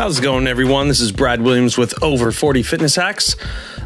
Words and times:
How's 0.00 0.18
it 0.18 0.22
going, 0.22 0.46
everyone? 0.46 0.88
This 0.88 1.00
is 1.00 1.12
Brad 1.12 1.42
Williams 1.42 1.76
with 1.76 2.02
Over 2.02 2.32
40 2.32 2.62
Fitness 2.62 2.96
Hacks. 2.96 3.36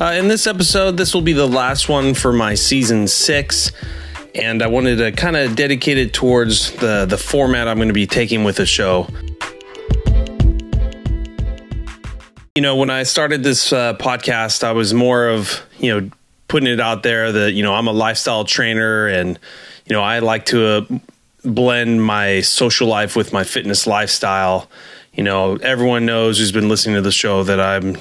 Uh, 0.00 0.06
in 0.06 0.26
this 0.26 0.48
episode, 0.48 0.96
this 0.96 1.14
will 1.14 1.22
be 1.22 1.34
the 1.34 1.46
last 1.46 1.88
one 1.88 2.14
for 2.14 2.32
my 2.32 2.54
season 2.54 3.06
six, 3.06 3.70
and 4.34 4.60
I 4.60 4.66
wanted 4.66 4.96
to 4.96 5.12
kind 5.12 5.36
of 5.36 5.54
dedicate 5.54 5.98
it 5.98 6.12
towards 6.12 6.72
the, 6.72 7.06
the 7.08 7.16
format 7.16 7.68
I'm 7.68 7.76
going 7.76 7.86
to 7.86 7.94
be 7.94 8.08
taking 8.08 8.42
with 8.42 8.56
the 8.56 8.66
show. 8.66 9.06
You 12.56 12.62
know, 12.62 12.74
when 12.74 12.90
I 12.90 13.04
started 13.04 13.44
this 13.44 13.72
uh, 13.72 13.94
podcast, 13.94 14.64
I 14.64 14.72
was 14.72 14.92
more 14.92 15.28
of, 15.28 15.64
you 15.78 16.00
know, 16.00 16.10
putting 16.48 16.68
it 16.68 16.80
out 16.80 17.04
there 17.04 17.30
that, 17.30 17.52
you 17.52 17.62
know, 17.62 17.72
I'm 17.72 17.86
a 17.86 17.92
lifestyle 17.92 18.44
trainer 18.44 19.06
and, 19.06 19.38
you 19.86 19.94
know, 19.94 20.02
I 20.02 20.18
like 20.18 20.46
to 20.46 20.66
uh, 20.66 20.98
blend 21.44 22.02
my 22.02 22.40
social 22.40 22.88
life 22.88 23.16
with 23.16 23.32
my 23.32 23.44
fitness 23.44 23.86
lifestyle 23.86 24.68
you 25.12 25.24
know, 25.24 25.56
everyone 25.56 26.06
knows 26.06 26.38
who's 26.38 26.52
been 26.52 26.68
listening 26.68 26.94
to 26.96 27.02
the 27.02 27.12
show 27.12 27.42
that 27.42 27.60
I'm, 27.60 27.96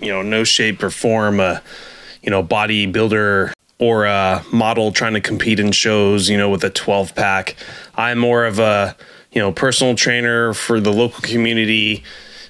you 0.00 0.12
know, 0.12 0.22
no 0.22 0.44
shape 0.44 0.82
or 0.82 0.90
form 0.90 1.40
a, 1.40 1.62
you 2.22 2.30
know, 2.30 2.42
bodybuilder 2.44 3.52
or 3.78 4.04
a 4.04 4.44
model 4.52 4.92
trying 4.92 5.14
to 5.14 5.20
compete 5.20 5.58
in 5.58 5.72
shows, 5.72 6.28
you 6.28 6.36
know, 6.36 6.50
with 6.50 6.62
a 6.62 6.70
12 6.70 7.14
pack. 7.14 7.56
I'm 7.96 8.18
more 8.18 8.44
of 8.44 8.58
a, 8.58 8.96
you 9.32 9.40
know, 9.40 9.52
personal 9.52 9.94
trainer 9.94 10.54
for 10.54 10.80
the 10.80 10.92
local 10.92 11.20
community 11.22 12.04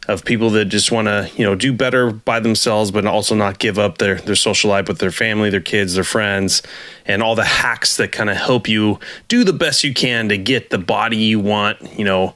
of 0.07 0.25
people 0.25 0.51
that 0.51 0.67
just 0.67 0.93
want 0.93 1.09
to, 1.09 1.31
you 1.37 1.45
know, 1.45 1.55
do 1.55 1.73
better 1.73 2.11
by 2.11 2.41
themselves, 2.41 2.91
but 2.91 3.07
also 3.07 3.35
not 3.35 3.59
give 3.59 3.79
up 3.79 3.99
their, 3.99 4.17
their 4.17 4.37
social 4.37 4.71
life 4.71 4.89
with 4.89 4.99
their 4.99 5.11
family, 5.11 5.51
their 5.51 5.61
kids, 5.61 5.95
their 5.95 6.05
friends, 6.05 6.63
and 7.07 7.23
all 7.23 7.35
the 7.35 7.45
hacks 7.45 7.97
that 7.97 8.13
kind 8.13 8.29
of 8.29 8.37
help 8.37 8.69
you 8.69 8.99
do 9.29 9.45
the 9.45 9.53
best 9.53 9.85
you 9.85 9.95
can 9.95 10.29
to 10.29 10.37
get 10.37 10.71
the 10.71 10.79
body 10.79 11.17
you 11.17 11.41
want, 11.41 11.81
you 11.99 12.05
know, 12.05 12.35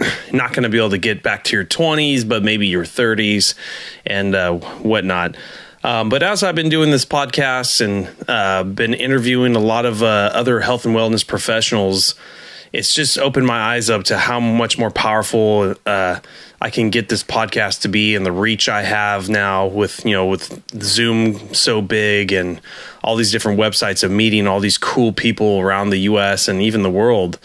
not 0.32 0.52
going 0.52 0.64
to 0.64 0.68
be 0.68 0.78
able 0.78 0.90
to 0.90 0.98
get 0.98 1.22
back 1.22 1.44
to 1.44 1.56
your 1.56 1.64
20s, 1.64 2.28
but 2.28 2.42
maybe 2.42 2.66
your 2.66 2.84
30s 2.84 3.54
and 4.04 4.34
uh, 4.34 4.52
whatnot. 4.52 5.36
Um, 5.82 6.08
but 6.08 6.22
as 6.22 6.42
I've 6.42 6.54
been 6.54 6.70
doing 6.70 6.90
this 6.90 7.04
podcast 7.04 7.82
and 7.82 8.08
uh, 8.28 8.64
been 8.64 8.94
interviewing 8.94 9.54
a 9.54 9.60
lot 9.60 9.84
of 9.84 10.02
uh, 10.02 10.30
other 10.32 10.60
health 10.60 10.86
and 10.86 10.96
wellness 10.96 11.26
professionals, 11.26 12.14
it's 12.74 12.92
just 12.92 13.18
opened 13.18 13.46
my 13.46 13.58
eyes 13.58 13.88
up 13.88 14.02
to 14.02 14.18
how 14.18 14.40
much 14.40 14.78
more 14.78 14.90
powerful 14.90 15.76
uh, 15.86 16.18
I 16.60 16.70
can 16.70 16.90
get 16.90 17.08
this 17.08 17.22
podcast 17.22 17.82
to 17.82 17.88
be 17.88 18.16
and 18.16 18.26
the 18.26 18.32
reach 18.32 18.68
I 18.68 18.82
have 18.82 19.28
now 19.28 19.66
with 19.66 20.04
you 20.04 20.10
know 20.10 20.26
with 20.26 20.60
Zoom 20.82 21.54
so 21.54 21.80
big 21.80 22.32
and 22.32 22.60
all 23.04 23.14
these 23.14 23.30
different 23.30 23.60
websites 23.60 24.02
of 24.02 24.10
meeting 24.10 24.48
all 24.48 24.58
these 24.58 24.76
cool 24.76 25.12
people 25.12 25.60
around 25.60 25.90
the 25.90 25.98
U.S. 25.98 26.48
and 26.48 26.60
even 26.60 26.82
the 26.82 26.90
world. 26.90 27.38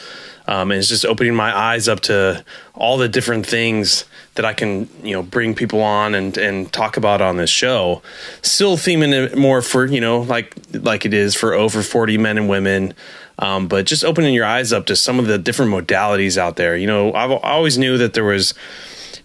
Um, 0.47 0.72
and 0.72 0.80
it's 0.80 0.88
just 0.88 1.05
opening 1.05 1.35
my 1.35 1.55
eyes 1.55 1.88
up 1.88 2.00
to 2.02 2.44
all 2.73 2.97
the 2.97 3.07
different 3.07 3.45
things 3.45 4.05
that 4.33 4.45
I 4.45 4.53
can, 4.53 4.89
you 5.03 5.11
know, 5.11 5.22
bring 5.22 5.53
people 5.53 5.83
on 5.83 6.16
and 6.16 6.35
and 6.39 6.73
talk 6.73 6.97
about 6.97 7.22
on 7.22 7.38
this 7.38 7.52
show. 7.52 8.02
Still 8.41 8.77
theming 8.77 9.13
it 9.13 9.38
more 9.38 9.61
for 9.61 9.85
you 9.85 10.02
know, 10.02 10.22
like 10.22 10.55
like 10.73 11.05
it 11.05 11.13
is 11.13 11.35
for 11.35 11.53
over 11.53 11.83
forty 11.83 12.17
men 12.17 12.39
and 12.39 12.50
women. 12.50 12.95
Um, 13.39 13.67
but 13.67 13.85
just 13.85 14.03
opening 14.03 14.33
your 14.33 14.45
eyes 14.45 14.73
up 14.73 14.85
to 14.87 14.95
some 14.95 15.17
of 15.17 15.25
the 15.25 15.37
different 15.37 15.71
modalities 15.71 16.37
out 16.37 16.57
there. 16.57 16.75
You 16.75 16.87
know, 16.87 17.13
I've, 17.13 17.31
always 17.31 17.77
knew 17.77 17.97
that 17.97 18.13
there 18.13 18.25
was 18.25 18.53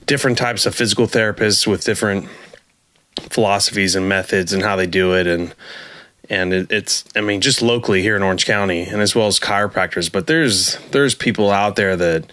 different 0.07 0.39
types 0.39 0.67
of 0.67 0.75
physical 0.75 1.07
therapists 1.07 1.67
with 1.67 1.85
different 1.85 2.29
philosophies 3.19 3.97
and 3.97 4.09
methods 4.09 4.53
and 4.53 4.63
how 4.63 4.77
they 4.77 4.87
do 4.87 5.15
it. 5.15 5.27
And 5.27 5.55
and 6.31 6.53
it, 6.53 6.73
it's 6.73 7.05
I 7.17 7.21
mean 7.21 7.41
just 7.41 7.61
locally 7.61 8.03
here 8.03 8.15
in 8.15 8.23
Orange 8.23 8.47
County 8.47 8.83
and 8.83 9.03
as 9.03 9.17
well 9.17 9.27
as 9.27 9.41
chiropractors. 9.41 10.11
But 10.11 10.29
there's 10.29 10.79
there's 10.93 11.17
people 11.17 11.51
out 11.51 11.75
there 11.75 11.97
that 11.97 12.31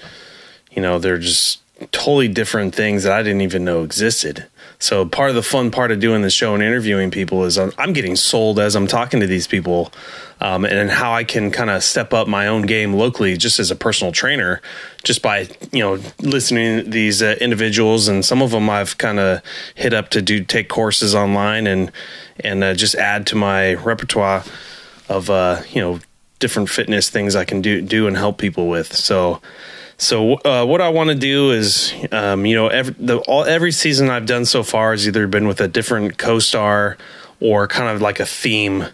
you 0.71 0.83
know 0.83 0.99
they're 0.99 1.17
just 1.17 1.61
totally 1.91 2.27
different 2.27 2.75
things 2.75 3.03
that 3.03 3.11
I 3.11 3.23
didn't 3.23 3.41
even 3.41 3.65
know 3.65 3.83
existed 3.83 4.45
so 4.81 5.05
part 5.05 5.29
of 5.29 5.35
the 5.35 5.43
fun 5.43 5.69
part 5.69 5.91
of 5.91 5.99
doing 5.99 6.23
the 6.23 6.31
show 6.31 6.55
and 6.55 6.63
interviewing 6.63 7.11
people 7.11 7.43
is 7.45 7.59
I'm, 7.59 7.71
I'm 7.77 7.93
getting 7.93 8.15
sold 8.15 8.59
as 8.59 8.75
I'm 8.75 8.87
talking 8.87 9.19
to 9.19 9.27
these 9.27 9.45
people, 9.45 9.93
um, 10.39 10.65
and 10.65 10.89
how 10.89 11.13
I 11.13 11.23
can 11.23 11.51
kind 11.51 11.69
of 11.69 11.83
step 11.83 12.15
up 12.15 12.27
my 12.27 12.47
own 12.47 12.63
game 12.63 12.95
locally, 12.95 13.37
just 13.37 13.59
as 13.59 13.69
a 13.69 13.75
personal 13.75 14.11
trainer, 14.11 14.59
just 15.03 15.21
by 15.21 15.47
you 15.71 15.83
know 15.83 15.99
listening 16.19 16.83
to 16.83 16.89
these 16.89 17.21
uh, 17.21 17.35
individuals, 17.39 18.07
and 18.07 18.25
some 18.25 18.41
of 18.41 18.49
them 18.49 18.71
I've 18.71 18.97
kind 18.97 19.19
of 19.19 19.43
hit 19.75 19.93
up 19.93 20.09
to 20.09 20.21
do 20.21 20.43
take 20.43 20.67
courses 20.67 21.13
online 21.13 21.67
and 21.67 21.91
and 22.39 22.63
uh, 22.63 22.73
just 22.73 22.95
add 22.95 23.27
to 23.27 23.35
my 23.35 23.75
repertoire 23.75 24.43
of 25.09 25.29
uh, 25.29 25.61
you 25.69 25.81
know 25.81 25.99
different 26.39 26.69
fitness 26.69 27.07
things 27.07 27.35
I 27.35 27.45
can 27.45 27.61
do 27.61 27.83
do 27.83 28.07
and 28.07 28.17
help 28.17 28.39
people 28.39 28.67
with. 28.67 28.95
So 28.95 29.41
so 30.01 30.33
uh, 30.33 30.65
what 30.65 30.81
I 30.81 30.89
want 30.89 31.09
to 31.11 31.15
do 31.15 31.51
is, 31.51 31.93
um, 32.11 32.43
you 32.47 32.55
know, 32.55 32.69
every 32.69 32.95
the, 32.97 33.19
all, 33.19 33.43
every 33.43 33.71
season 33.71 34.09
I've 34.09 34.25
done 34.25 34.45
so 34.45 34.63
far 34.63 34.91
has 34.91 35.07
either 35.07 35.27
been 35.27 35.47
with 35.47 35.61
a 35.61 35.67
different 35.67 36.17
co-star 36.17 36.97
or 37.39 37.67
kind 37.67 37.87
of 37.87 38.01
like 38.01 38.19
a 38.19 38.25
theme 38.25 38.85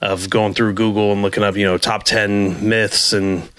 of 0.00 0.30
going 0.30 0.54
through 0.54 0.74
Google 0.74 1.10
and 1.10 1.20
looking 1.20 1.42
up, 1.42 1.56
you 1.56 1.64
know, 1.64 1.78
top 1.78 2.04
ten 2.04 2.68
myths 2.68 3.12
and 3.12 3.50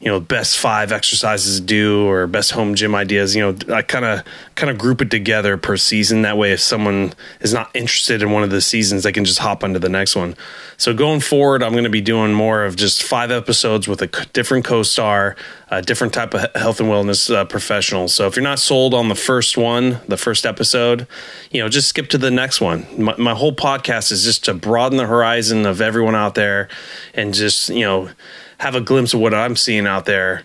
you 0.00 0.06
know 0.06 0.20
best 0.20 0.58
five 0.58 0.92
exercises 0.92 1.60
to 1.60 1.66
do 1.66 2.06
or 2.06 2.26
best 2.26 2.50
home 2.52 2.74
gym 2.74 2.94
ideas 2.94 3.34
you 3.34 3.40
know 3.40 3.74
i 3.74 3.82
kind 3.82 4.04
of 4.04 4.22
kind 4.54 4.70
of 4.70 4.78
group 4.78 5.02
it 5.02 5.10
together 5.10 5.58
per 5.58 5.76
season. 5.76 6.22
That 6.22 6.38
way 6.38 6.52
if 6.52 6.60
someone 6.60 7.12
is 7.40 7.52
not 7.52 7.70
interested 7.74 8.22
in 8.22 8.32
one 8.32 8.42
of 8.42 8.50
the 8.50 8.60
seasons 8.62 9.02
they 9.02 9.12
can 9.12 9.24
just 9.24 9.38
hop 9.38 9.62
onto 9.62 9.78
the 9.78 9.90
next 9.90 10.16
one. 10.16 10.34
So 10.76 10.94
going 10.94 11.20
forward 11.20 11.62
i'm 11.62 11.72
going 11.72 11.84
to 11.84 11.90
be 11.90 12.00
doing 12.00 12.32
more 12.32 12.64
of 12.64 12.76
just 12.76 13.02
five 13.02 13.30
episodes 13.30 13.86
with 13.86 14.02
a 14.02 14.08
different 14.32 14.64
co-star 14.64 15.36
a 15.68 15.82
different 15.82 16.14
type 16.14 16.32
of 16.32 16.46
health 16.54 16.80
and 16.80 16.88
wellness 16.88 17.34
uh, 17.34 17.44
professional. 17.44 18.08
So 18.08 18.26
if 18.26 18.36
you're 18.36 18.42
not 18.42 18.58
sold 18.58 18.94
on 18.94 19.08
the 19.08 19.14
first 19.14 19.56
one 19.56 20.00
the 20.08 20.16
first 20.16 20.46
episode 20.46 21.06
you 21.50 21.62
know 21.62 21.68
just 21.68 21.88
skip 21.88 22.08
to 22.08 22.18
the 22.18 22.30
next 22.30 22.60
one. 22.60 22.86
My, 22.98 23.14
my 23.16 23.34
whole 23.34 23.54
podcast 23.54 24.12
is 24.12 24.24
just 24.24 24.44
to 24.44 24.54
broaden 24.54 24.98
the 24.98 25.06
horizon 25.06 25.66
of 25.66 25.80
everyone 25.80 26.14
out 26.14 26.34
there 26.34 26.68
and 27.14 27.34
just 27.34 27.68
you 27.68 27.84
know 27.84 28.10
have 28.58 28.74
a 28.74 28.80
glimpse 28.80 29.12
of 29.12 29.20
what 29.20 29.34
I'm 29.34 29.56
seeing 29.56 29.86
out 29.86 29.95
there. 30.04 30.42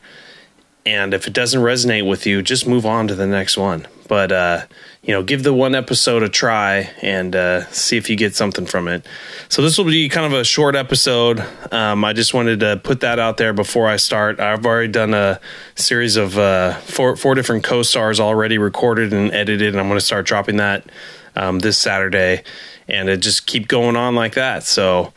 And 0.85 1.13
if 1.13 1.27
it 1.27 1.33
doesn't 1.33 1.61
resonate 1.61 2.07
with 2.07 2.25
you, 2.25 2.41
just 2.41 2.65
move 2.65 2.85
on 2.85 3.07
to 3.07 3.15
the 3.15 3.27
next 3.27 3.55
one. 3.55 3.87
But, 4.07 4.31
uh, 4.31 4.65
you 5.03 5.13
know, 5.13 5.21
give 5.21 5.43
the 5.43 5.53
one 5.53 5.75
episode 5.75 6.23
a 6.23 6.29
try 6.29 6.89
and 7.01 7.35
uh, 7.35 7.65
see 7.67 7.97
if 7.97 8.09
you 8.09 8.15
get 8.15 8.35
something 8.35 8.65
from 8.65 8.87
it. 8.87 9.05
So, 9.47 9.61
this 9.61 9.77
will 9.77 9.85
be 9.85 10.09
kind 10.09 10.25
of 10.25 10.33
a 10.33 10.43
short 10.43 10.75
episode. 10.75 11.45
Um, 11.71 12.03
I 12.03 12.13
just 12.13 12.33
wanted 12.33 12.61
to 12.61 12.81
put 12.83 13.01
that 13.01 13.19
out 13.19 13.37
there 13.37 13.53
before 13.53 13.87
I 13.87 13.97
start. 13.97 14.39
I've 14.39 14.65
already 14.65 14.91
done 14.91 15.13
a 15.13 15.39
series 15.75 16.17
of 16.17 16.37
uh, 16.37 16.73
four, 16.79 17.15
four 17.15 17.35
different 17.35 17.63
co 17.63 17.83
stars 17.83 18.19
already 18.19 18.57
recorded 18.57 19.13
and 19.13 19.31
edited, 19.31 19.69
and 19.69 19.79
I'm 19.79 19.87
going 19.87 19.99
to 19.99 20.05
start 20.05 20.25
dropping 20.25 20.57
that 20.57 20.83
um, 21.35 21.59
this 21.59 21.77
Saturday 21.77 22.43
and 22.91 23.09
it 23.09 23.17
just 23.17 23.47
keep 23.47 23.67
going 23.67 23.95
on 23.95 24.15
like 24.15 24.33
that. 24.33 24.63
So, 24.63 25.13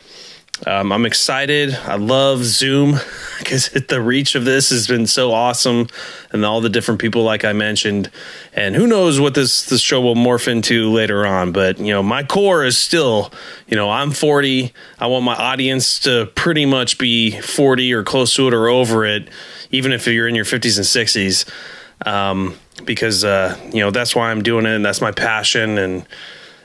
um, 0.65 0.93
I'm 0.93 1.05
excited. 1.05 1.75
I 1.75 1.95
love 1.95 2.43
Zoom 2.45 2.97
because 3.39 3.69
the 3.69 4.01
reach 4.01 4.35
of 4.35 4.45
this 4.45 4.69
has 4.69 4.87
been 4.87 5.05
so 5.05 5.33
awesome, 5.33 5.87
and 6.31 6.45
all 6.45 6.61
the 6.61 6.69
different 6.69 7.01
people, 7.01 7.23
like 7.23 7.43
I 7.43 7.51
mentioned. 7.51 8.09
And 8.53 8.73
who 8.73 8.87
knows 8.87 9.19
what 9.19 9.33
this 9.33 9.65
this 9.65 9.81
show 9.81 9.99
will 9.99 10.15
morph 10.15 10.47
into 10.47 10.89
later 10.91 11.25
on. 11.25 11.51
But 11.51 11.79
you 11.79 11.91
know, 11.91 12.01
my 12.01 12.23
core 12.23 12.63
is 12.63 12.77
still, 12.77 13.33
you 13.67 13.75
know, 13.75 13.91
I'm 13.91 14.11
40. 14.11 14.71
I 14.97 15.07
want 15.07 15.25
my 15.25 15.35
audience 15.35 15.99
to 16.01 16.27
pretty 16.35 16.65
much 16.65 16.97
be 16.97 17.31
40 17.31 17.93
or 17.93 18.03
close 18.03 18.33
to 18.35 18.47
it 18.47 18.53
or 18.53 18.69
over 18.69 19.05
it, 19.05 19.27
even 19.71 19.91
if 19.91 20.07
you're 20.07 20.27
in 20.27 20.35
your 20.35 20.45
50s 20.45 20.77
and 20.77 20.85
60s, 20.85 22.07
um, 22.07 22.57
because 22.85 23.25
uh, 23.25 23.59
you 23.73 23.81
know 23.81 23.91
that's 23.91 24.15
why 24.15 24.31
I'm 24.31 24.41
doing 24.41 24.65
it, 24.65 24.75
and 24.75 24.85
that's 24.85 25.01
my 25.01 25.11
passion. 25.11 25.77
And 25.77 26.05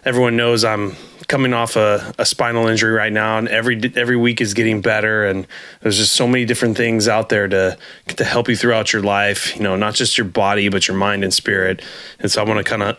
everyone 0.04 0.36
knows 0.36 0.64
I'm 0.64 0.94
coming 1.30 1.54
off 1.54 1.76
a, 1.76 2.12
a, 2.18 2.26
spinal 2.26 2.66
injury 2.66 2.90
right 2.90 3.12
now, 3.12 3.38
and 3.38 3.48
every 3.48 3.80
every 3.94 4.16
week 4.16 4.40
is 4.40 4.52
getting 4.52 4.80
better. 4.80 5.24
And 5.24 5.46
there's 5.80 5.96
just 5.96 6.14
so 6.14 6.26
many 6.26 6.44
different 6.44 6.76
things 6.76 7.06
out 7.06 7.28
there 7.28 7.46
to 7.46 7.78
to 8.08 8.24
help 8.24 8.48
you 8.48 8.56
throughout 8.56 8.92
your 8.92 9.02
life. 9.02 9.56
You 9.56 9.62
know, 9.62 9.76
not 9.76 9.94
just 9.94 10.18
your 10.18 10.26
body, 10.26 10.68
but 10.68 10.88
your 10.88 10.96
mind 10.96 11.22
and 11.22 11.32
spirit. 11.32 11.82
And 12.18 12.30
so 12.30 12.42
I 12.42 12.44
want 12.44 12.58
to 12.58 12.64
kind 12.64 12.82
of 12.82 12.98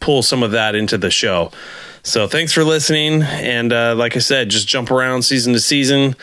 pull 0.00 0.22
some 0.22 0.44
of 0.44 0.52
that 0.52 0.76
into 0.76 0.96
the 0.96 1.10
show. 1.10 1.50
So 2.04 2.26
thanks 2.26 2.52
for 2.52 2.64
listening, 2.64 3.22
and 3.22 3.72
uh, 3.72 3.94
like 3.96 4.16
I 4.16 4.20
said, 4.20 4.48
just 4.48 4.66
jump 4.66 4.90
around 4.90 5.22
season 5.22 5.52
to 5.52 5.60
season. 5.60 6.16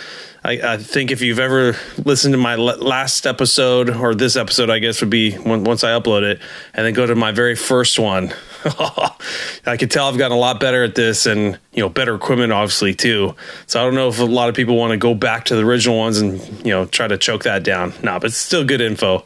I, 0.44 0.51
I, 0.74 0.77
think 0.77 1.12
if 1.12 1.21
you've 1.21 1.39
ever 1.39 1.75
listened 2.06 2.33
to 2.33 2.38
my 2.38 2.56
last 2.56 3.27
episode 3.27 3.89
or 3.89 4.15
this 4.15 4.38
episode, 4.38 4.69
I 4.69 4.80
guess 4.80 5.01
would 5.01 5.09
be 5.09 5.38
once 5.38 5.83
I 5.83 6.00
upload 6.00 6.24
it, 6.24 6.39
and 6.74 6.86
then 6.86 6.94
go 6.94 7.06
to 7.06 7.15
my 7.15 7.31
very 7.31 7.56
first 7.56 8.00
one. 8.00 8.33
I 8.65 9.75
could 9.77 9.91
tell 9.91 10.07
I've 10.07 10.18
gotten 10.18 10.36
a 10.36 10.39
lot 10.39 10.59
better 10.59 10.83
at 10.83 10.95
this, 10.95 11.25
and 11.25 11.59
you 11.74 11.83
know, 11.83 11.89
better 11.89 12.15
equipment 12.15 12.53
obviously 12.53 12.94
too. 12.94 13.36
So 13.68 13.81
I 13.81 13.83
don't 13.83 13.95
know 13.95 14.07
if 14.07 14.19
a 14.19 14.24
lot 14.24 14.47
of 14.47 14.56
people 14.56 14.77
want 14.77 14.91
to 14.91 14.97
go 14.97 15.13
back 15.13 15.45
to 15.45 15.56
the 15.56 15.65
original 15.65 15.97
ones 15.97 16.19
and 16.19 16.39
you 16.65 16.71
know 16.71 16.85
try 16.85 17.07
to 17.07 17.18
choke 17.18 17.44
that 17.44 17.63
down. 17.63 17.94
No, 18.01 18.19
but 18.19 18.25
it's 18.25 18.38
still 18.38 18.63
good 18.63 18.81
info. 18.81 19.25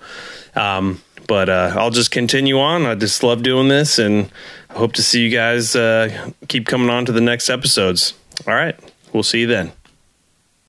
Um, 0.55 1.01
but 1.27 1.47
uh, 1.47 1.73
I'll 1.77 1.91
just 1.91 2.11
continue 2.11 2.59
on. 2.59 2.85
I 2.85 2.95
just 2.95 3.23
love 3.23 3.43
doing 3.43 3.67
this, 3.67 3.99
and 3.99 4.31
I 4.69 4.73
hope 4.73 4.93
to 4.93 5.03
see 5.03 5.23
you 5.23 5.29
guys 5.29 5.75
uh, 5.75 6.31
keep 6.47 6.65
coming 6.65 6.89
on 6.89 7.05
to 7.05 7.11
the 7.11 7.21
next 7.21 7.49
episodes. 7.49 8.13
All 8.47 8.53
right, 8.53 8.77
we'll 9.13 9.23
see 9.23 9.41
you 9.41 9.47
then. 9.47 9.71